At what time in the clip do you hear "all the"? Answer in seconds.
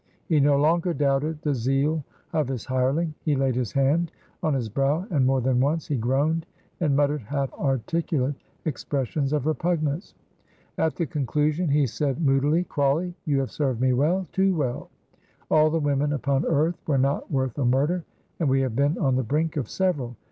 15.51-15.79